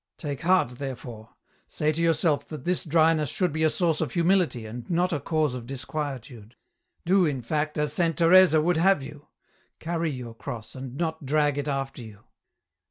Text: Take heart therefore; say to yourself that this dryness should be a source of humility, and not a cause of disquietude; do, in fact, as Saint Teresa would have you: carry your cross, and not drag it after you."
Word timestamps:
Take 0.17 0.41
heart 0.41 0.79
therefore; 0.79 1.35
say 1.67 1.91
to 1.91 2.01
yourself 2.01 2.47
that 2.47 2.65
this 2.65 2.83
dryness 2.83 3.29
should 3.29 3.53
be 3.53 3.63
a 3.63 3.69
source 3.69 4.01
of 4.01 4.13
humility, 4.13 4.65
and 4.65 4.89
not 4.89 5.13
a 5.13 5.19
cause 5.19 5.53
of 5.53 5.67
disquietude; 5.67 6.55
do, 7.05 7.27
in 7.27 7.43
fact, 7.43 7.77
as 7.77 7.93
Saint 7.93 8.17
Teresa 8.17 8.59
would 8.63 8.77
have 8.77 9.03
you: 9.03 9.27
carry 9.77 10.09
your 10.09 10.33
cross, 10.33 10.73
and 10.73 10.97
not 10.97 11.27
drag 11.27 11.59
it 11.59 11.67
after 11.67 12.01
you." 12.01 12.23